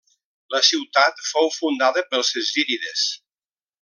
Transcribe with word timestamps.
La 0.53 0.61
ciutat 0.69 1.21
fou 1.33 1.51
fundada 1.57 2.03
pels 2.15 2.33
zírides. 2.49 3.05